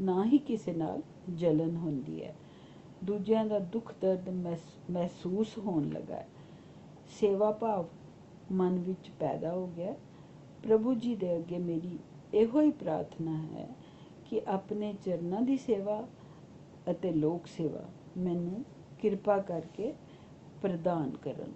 ਨਾ 0.00 0.24
ਹੀ 0.24 0.38
ਕਿਸੇ 0.38 0.72
ਨਾਲ 0.72 1.02
ਜਲਨ 1.34 1.76
ਹੁੰਦੀ 1.76 2.22
ਹੈ। 2.24 2.34
ਦੂਜਿਆਂ 3.04 3.44
ਦਾ 3.44 3.58
ਦੁੱਖ 3.58 3.92
ਦਰਦ 4.00 4.28
ਮਹਿਸੂਸ 4.90 5.56
ਹੋਣ 5.58 5.88
ਲੱਗਾ 5.90 6.14
ਹੈ। 6.14 6.26
ਸੇਵਾ 7.20 7.50
ਭਾਵ 7.52 7.86
ਮਨ 8.52 8.78
ਵਿੱਚ 8.78 9.10
ਪੈਦਾ 9.20 9.52
ਹੋ 9.52 9.66
ਗਿਆ 9.66 9.94
ਪ੍ਰਭੂ 10.62 10.94
ਜੀ 10.94 11.14
ਦੇ 11.16 11.36
ਅੱਗੇ 11.36 11.58
ਮੇਰੀ 11.58 11.98
ਇਹੋ 12.34 12.60
ਹੀ 12.60 12.70
ਪ੍ਰਾਰਥਨਾ 12.70 13.36
ਹੈ 13.36 13.68
ਕਿ 14.30 14.40
ਆਪਣੇ 14.48 14.94
ਚਰਨਾਂ 15.04 15.42
ਦੀ 15.42 15.56
ਸੇਵਾ 15.56 16.04
ਅਤੇ 16.90 17.12
ਲੋਕ 17.12 17.46
ਸੇਵਾ 17.46 17.84
ਮੈਨੂੰ 18.18 18.64
ਕਿਰਪਾ 19.00 19.38
ਕਰਕੇ 19.38 19.92
ਪ੍ਰਦਾਨ 20.62 21.10
ਕਰਨ। 21.10 21.52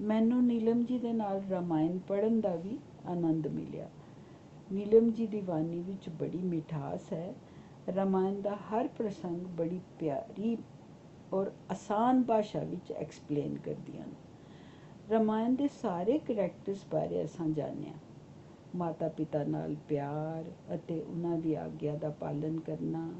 ਮੈਨੂੰ 0.00 0.44
ਨੀਲਮ 0.46 0.84
ਜੀ 0.84 0.98
ਦੇ 0.98 1.12
ਨਾਲ 1.12 1.42
ਰਾਮਾਇਣ 1.50 1.98
ਪੜਨ 1.98 2.40
ਦਾ 2.40 2.54
ਵੀ 2.56 2.78
ਆਨੰਦ 3.06 3.46
ਮਿਲਿਆ। 3.46 3.88
ਨੀਲਮ 4.72 5.10
ਜੀ 5.10 5.26
ਦੀ 5.26 5.40
ਬਾਣੀ 5.40 5.80
ਵਿੱਚ 5.80 6.08
ਬੜੀ 6.08 6.38
ਮਿਠਾਸ 6.38 7.12
ਹੈ। 7.12 7.34
ਰਾਮਾਇਣ 7.96 8.40
ਦਾ 8.40 8.56
ਹਰ 8.56 8.88
ਪ੍ਰਸੰਗ 8.88 9.46
ਬੜੀ 9.46 9.80
ਪਿਆਰੀ 9.98 10.56
ਔਰ 11.32 11.50
ਆਸਾਨ 11.70 12.22
ਭਾਸ਼ਾ 12.22 12.60
ਵਿੱਚ 12.60 12.92
ਐਕਸਪਲੇਨ 12.92 13.58
ਕਰਦੀਆਂ 13.58 14.06
ਨੇ। 14.06 14.12
ਰਾਮਾਇਣ 15.10 15.54
ਦੇ 15.54 15.68
ਸਾਰੇ 15.82 16.18
ਕੈਰੈਕਟਰਸ 16.18 16.84
ਬਾਰੇ 16.90 17.24
ਅਸਾਂ 17.24 17.48
ਜਾਣਿਆ। 17.48 17.92
ਮਾਤਾ 18.76 19.08
ਪਿਤਾ 19.08 19.44
ਨਾਲ 19.44 19.76
ਪਿਆਰ 19.88 20.44
ਅਤੇ 20.74 21.00
ਉਹਨਾਂ 21.02 21.38
ਦੀ 21.38 21.54
ਆਗਿਆ 21.54 21.96
ਦਾ 21.96 22.10
ਪਾਲਨ 22.10 22.60
ਕਰਨਾ, 22.60 23.12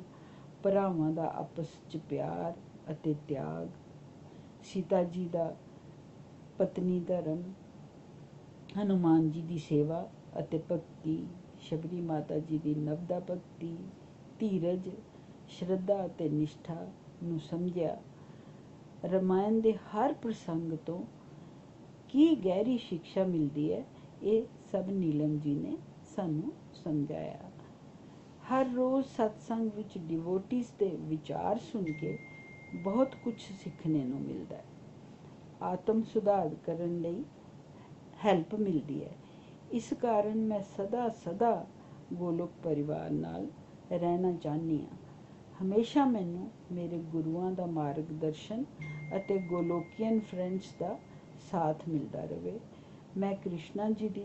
ਭਰਾਵਾਂ 0.62 1.10
ਦਾ 1.10 1.32
ਆਪਸ 1.34 1.66
ਵਿੱਚ 1.76 2.04
ਪਿਆਰ 2.08 2.52
ਅਤੇ 2.92 3.14
ਤਿਆਗ, 3.28 3.68
ਸੀਤਾ 4.62 5.02
ਜੀ 5.04 5.28
ਦਾ 5.28 5.54
ਪਤਨੀ 6.60 7.00
ਧਰਮ, 7.00 7.42
ਹਨੂਮਾਨ 8.78 9.30
ਜੀ 9.30 9.42
ਦੀ 9.42 9.58
ਸੇਵਾ 9.58 10.08
ਅਤੇ 10.38 10.58
ਭਗਤੀ, 10.72 11.26
ਸ਼ਬਰੀ 11.60 12.00
ਮਾਤਾ 12.00 12.38
ਜੀ 12.38 12.58
ਦੀ 12.58 12.74
ਨਵਦਾ 12.74 13.20
ਭਗਤੀ, 13.20 13.76
ਧੀਰਜ, 14.38 14.90
ਸ਼ਰਧਾ 15.48 16.06
ਅਤੇ 16.06 16.28
ਨਿਸ਼ਠਾ 16.28 16.86
ਨੂੰ 17.22 17.40
ਸਮਝਿਆ। 17.40 17.96
ਰਮਾਇਣ 19.04 19.60
ਦੇ 19.60 19.72
ਹਰ 19.72 20.12
ਪ੍ਰਸੰਗ 20.12 20.72
ਤੋਂ 20.86 21.02
ਕੀ 22.08 22.34
ਗਹਿਰੀ 22.34 22.78
ਸਿੱਖਿਆ 22.78 23.24
ਮਿਲਦੀ 23.24 23.72
ਹੈ, 23.72 23.84
ਇਹ 24.22 24.42
ਸਭ 24.72 24.90
ਨੀਲਮ 24.90 25.38
ਜੀ 25.38 25.54
ਨੇ 25.54 25.76
ਸਾਨੂੰ 26.16 26.52
ਸਮਝਾਇਆ। 26.74 27.50
ਹਰ 28.50 28.68
ਰੋਜ਼ 28.74 29.06
ਸਤਸੰਗ 29.06 29.70
ਵਿੱਚ 29.76 29.98
ਡਿਵੋਟਿਸ 29.98 30.72
ਦੇ 30.78 30.96
ਵਿਚਾਰ 31.00 31.58
ਸੁਣ 31.58 31.84
ਕੇ 31.84 32.18
ਬਹੁਤ 32.74 33.14
ਕੁਝ 33.24 33.34
ਸਿੱਖਣੇ 33.40 34.04
ਨੂੰ 34.04 34.20
ਮਿਲਦਾ 34.20 34.56
ਹੈ। 34.56 34.64
ਆਤਮ 35.62 36.02
ਸੁਧਾਰ 36.02 36.54
ਕਰਨ 36.66 37.00
ਲਈ 37.00 37.24
ਹੈਲਪ 38.24 38.54
ਮਿਲਦੀ 38.54 39.04
ਹੈ। 39.04 39.10
ਇਸ 39.70 39.92
ਕਾਰਨ 39.94 40.38
ਮੈਂ 40.38 40.60
ਸਦਾ 40.76 41.08
ਸਦਾ 41.08 41.66
ਗੋਲੋਕ 42.12 42.50
ਪਰਿਵਾਰ 42.62 43.10
ਨਾਲ 43.10 43.46
ਰਹਿਣਾ 43.92 44.32
ਚਾਹਨੀ 44.32 44.78
ਹਾਂ। 44.78 44.96
ਹਮੇਸ਼ਾ 45.62 46.04
ਮੈਨੂੰ 46.04 46.50
ਮੇਰੇ 46.72 46.98
ਗੁਰੂਆਂ 46.98 47.50
ਦਾ 47.50 47.66
ਮਾਰਗਦਰਸ਼ਨ 47.66 48.64
ਅਤੇ 49.16 49.38
ਗੋਲੋਕੀਅਨ 49.38 50.20
ਫਰੈਂਡਸ 50.20 50.74
ਦਾ 50.80 50.98
ਸਾਥ 51.50 51.88
ਮਿਲਦਾ 51.88 52.24
ਰਹੇ। 52.24 52.58
ਮੈਂ 53.16 53.34
ਕ੍ਰਿਸ਼ਨਾ 53.34 53.90
ਜੀ 53.90 54.08
ਦੀ, 54.08 54.24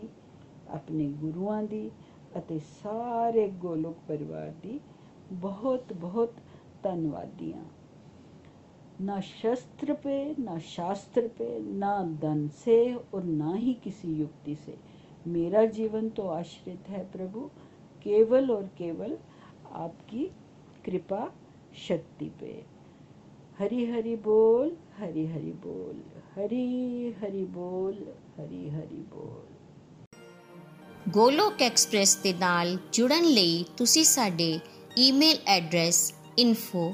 ਆਪਣੇ 0.68 1.08
ਗੁਰੂਆਂ 1.08 1.62
ਦੀ 1.62 1.90
ਅਤੇ 2.38 2.58
ਸਾਰੇ 2.82 3.48
ਗੋਲੋਕ 3.48 3.96
ਪਰਿਵਾਰ 4.08 4.52
ਦੀ 4.62 4.80
ਬਹੁਤ 5.32 5.92
ਬਹੁਤ 5.92 6.32
ਧੰਨਵਾਦੀ 6.82 7.52
ਹਾਂ। 7.52 7.64
ना 9.01 9.19
शस्त्र 9.21 9.93
पे 10.03 10.15
ना 10.39 10.57
शास्त्र 10.65 11.27
पे 11.37 11.47
ना 11.79 11.91
धन 12.21 12.47
से 12.63 12.77
और 13.13 13.23
ना 13.23 13.53
ही 13.55 13.73
किसी 13.83 14.13
युक्ति 14.15 14.55
से 14.65 14.75
मेरा 15.27 15.65
जीवन 15.77 16.09
तो 16.09 16.27
आश्रित 16.29 16.89
है 16.89 17.03
प्रभु 17.11 17.49
केवल 18.03 18.51
और 18.51 18.63
केवल 18.77 19.17
आपकी 19.75 20.29
कृपा 20.85 21.25
शक्ति 21.87 22.31
पे 22.39 22.53
हरि 23.59 23.85
हरि 23.85 24.15
बोल 24.23 24.75
हरि 24.97 25.25
हरि 25.25 25.51
बोल 25.65 26.01
हरि 26.35 27.15
हरि 27.21 27.45
बोल 27.57 28.05
हरि 28.37 28.67
हरि 28.69 29.03
बोल 29.15 29.49
ਗੋਲੋਕ 31.09 31.61
ਐਕਸਪ੍ਰੈਸ 31.61 32.15
ਦੇ 32.23 32.33
ਨਾਲ 32.33 32.77
ਜੁੜਨ 32.93 33.23
ਲਈ 33.25 33.63
ਤੁਸੀਂ 33.77 34.03
ਸਾਡੇ 34.05 34.59
ਈਮੇਲ 34.97 35.37
ਐਡਰੈਸ 35.47 36.11
info@ 36.37 36.93